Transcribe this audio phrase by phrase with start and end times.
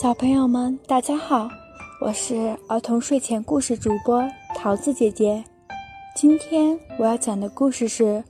[0.00, 1.48] 小朋友们，大家好，
[2.00, 4.24] 我是儿童睡前故事主播
[4.54, 5.42] 桃子姐姐。
[6.14, 8.04] 今天我要讲的故事是《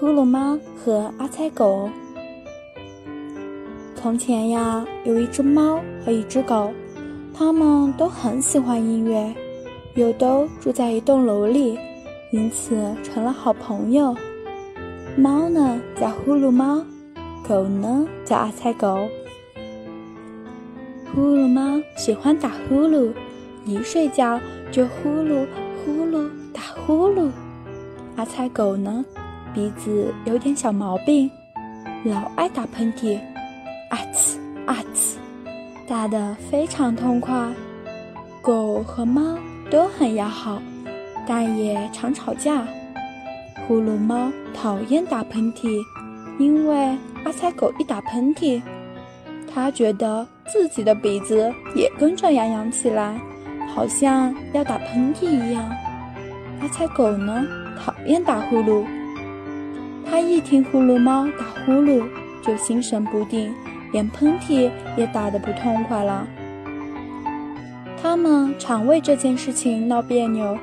[0.00, 1.90] 呼噜猫和阿猜狗》。
[3.94, 6.72] 从前呀，有一只猫和一只狗，
[7.34, 9.30] 它们都很喜欢音乐，
[9.96, 11.78] 又都住在一栋楼里，
[12.30, 14.16] 因此成了好朋友。
[15.18, 16.82] 猫呢叫呼噜猫，
[17.46, 19.06] 狗呢叫阿猜狗。
[21.14, 23.12] 呼噜猫喜欢打呼噜，
[23.64, 24.40] 一睡觉
[24.72, 25.46] 就呼噜
[25.84, 27.30] 呼噜打呼噜。
[28.16, 29.04] 阿猜狗呢，
[29.54, 31.30] 鼻子有点小毛病，
[32.04, 33.16] 老爱打喷嚏，
[33.90, 35.16] 啊呲啊呲，
[35.86, 37.48] 打得非常痛快。
[38.42, 39.38] 狗和猫
[39.70, 40.60] 都很要好，
[41.28, 42.66] 但也常吵架。
[43.68, 45.80] 呼噜猫讨厌打喷嚏，
[46.40, 48.60] 因为阿猜狗一打喷嚏。
[49.46, 53.18] 它觉得自己的鼻子也跟着痒痒起来，
[53.74, 55.64] 好像要打喷嚏一样。
[56.60, 57.46] 阿猜狗呢，
[57.78, 58.84] 讨厌打呼噜。
[60.08, 62.04] 他一听呼噜猫打呼噜，
[62.42, 63.52] 就心神不定，
[63.92, 66.26] 连喷嚏也打得不痛快了。
[68.00, 70.56] 他们常为这件事情闹别扭，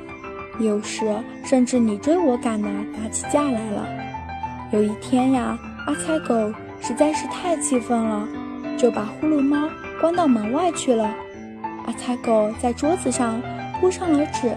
[0.60, 1.12] 有时
[1.44, 3.86] 甚至你追我赶的打起架来了。
[4.72, 6.34] 有一天呀，阿猜狗
[6.80, 8.26] 实在是太气愤了。
[8.76, 9.68] 就把呼噜猫
[10.00, 11.14] 关到门外去了。
[11.86, 13.40] 阿猜狗在桌子上
[13.80, 14.54] 铺上了纸，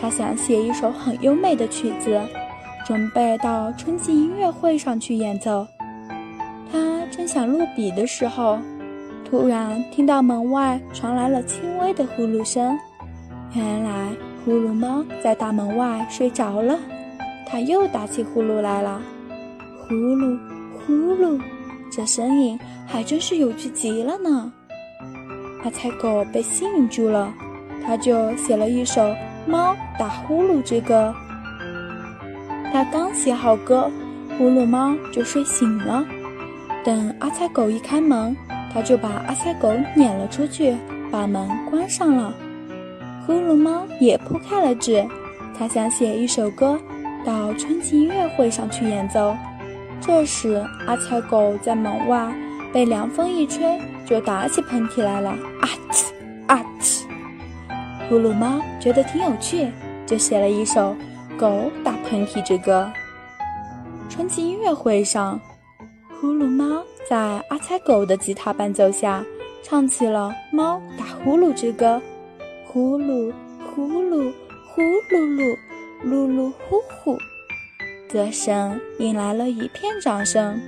[0.00, 2.20] 他想写一首很优美的曲子，
[2.86, 5.66] 准备到春季音乐会上去演奏。
[6.70, 8.58] 他正想落笔的时候，
[9.24, 12.78] 突然听到门外传来了轻微的呼噜声。
[13.54, 14.10] 原来
[14.44, 16.78] 呼噜猫在大门外睡着了，
[17.46, 19.00] 它又打起呼噜来了，
[19.88, 20.38] 呼噜
[20.86, 21.40] 呼噜。
[21.98, 24.52] 这声音还真是有趣极了呢！
[25.64, 27.34] 阿猜狗被吸引住了，
[27.84, 29.02] 他就写了一首
[29.48, 31.12] 《猫打呼噜之歌》。
[32.72, 33.90] 他刚写好歌，
[34.38, 36.06] 呼噜猫就睡醒了。
[36.84, 38.36] 等阿猜狗一开门，
[38.72, 40.76] 他就把阿猜狗撵了出去，
[41.10, 42.32] 把门关上了。
[43.26, 45.04] 呼噜猫也铺开了纸，
[45.58, 46.78] 他想写一首歌，
[47.24, 49.34] 到春季音乐会上去演奏。
[50.00, 52.32] 这时，阿猜狗在门外
[52.72, 55.30] 被凉风一吹，就打起喷嚏来了。
[55.30, 56.12] 啊嚏
[56.46, 57.04] 啊呲！
[58.08, 59.70] 呼噜猫觉得挺有趣，
[60.06, 60.96] 就写了一首
[61.36, 62.90] 《狗打喷嚏之歌》。
[64.08, 65.38] 春季音乐会上，
[66.20, 67.16] 呼噜猫在
[67.50, 69.22] 阿猜狗的吉他伴奏下，
[69.62, 72.00] 唱起了《猫打呼噜之歌》。
[72.66, 73.32] 呼噜
[73.66, 74.32] 呼噜
[74.68, 75.56] 呼噜噜，
[76.04, 77.18] 噜噜呼呼。
[78.10, 80.58] 歌声引来了一片掌声，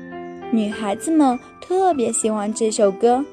[0.52, 3.24] 女孩子们特别喜欢这首歌。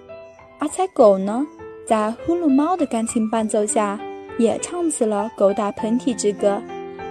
[0.59, 1.45] 阿猜狗呢，
[1.85, 4.00] 在呼噜猫的钢琴伴奏下，
[4.40, 6.47] 也唱起了《狗打喷嚏之歌》。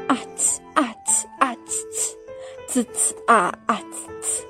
[0.08, 4.40] 啊呲啊呲啊呲呲，呲呲啊啊呲呲。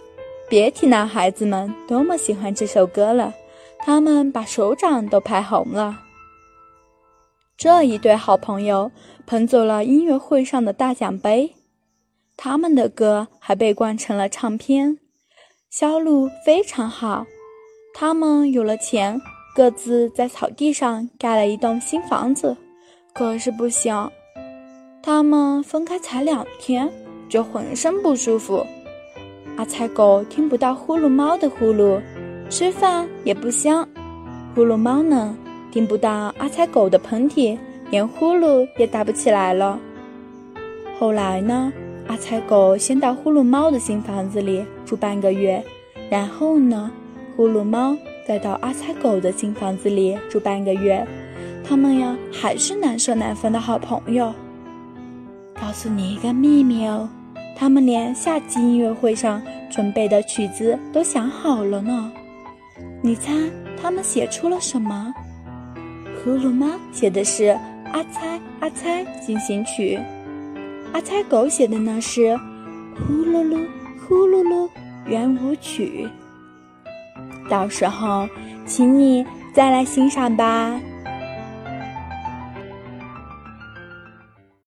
[0.49, 3.35] 别提男孩子们多么喜欢这首歌了，
[3.81, 5.99] 他们把手掌都拍红了。
[7.57, 8.89] 这一对好朋友
[9.27, 11.53] 捧走了音乐会上的大奖杯。
[12.37, 14.99] 他们的歌还被灌成了唱片，
[15.71, 17.27] 销路非常好。
[17.95, 19.19] 他们有了钱，
[19.55, 22.55] 各自在草地上盖了一栋新房子。
[23.15, 24.11] 可是不行，
[25.03, 26.93] 他们分开才两天，
[27.27, 28.65] 就浑身不舒服。
[29.57, 31.99] 阿猜狗听不到呼噜猫的呼噜，
[32.51, 33.89] 吃饭也不香。
[34.55, 35.35] 呼噜猫呢，
[35.73, 37.59] 听不到阿猜狗的喷嚏，
[37.91, 39.81] 连呼噜也打不起来了。
[41.01, 41.73] 后来呢？
[42.09, 45.63] 阿猜狗先到呼噜猫的新房子里住半个月，
[46.09, 46.91] 然后呢，
[47.37, 47.97] 呼噜猫
[48.27, 51.07] 再到阿猜狗的新房子里住半个月。
[51.69, 54.33] 他们呀，还是难舍难分的好朋友。
[55.61, 57.09] 告诉你一个秘密哦，
[57.57, 62.13] 他们连夏季音乐会上准备的曲子都想好了呢。
[63.03, 63.33] 你猜
[63.81, 65.13] 他们写出了什么？
[66.23, 67.45] 呼噜猫写的是
[67.93, 69.97] 《阿猜阿猜进行曲》。
[70.97, 72.21] 阿猜狗写的呢是
[73.07, 73.67] 《呼噜噜
[74.01, 74.67] 呼噜噜
[75.05, 76.09] 圆舞曲》，
[77.51, 78.27] 到时候
[78.65, 79.23] 请你
[79.53, 80.81] 再来欣赏吧。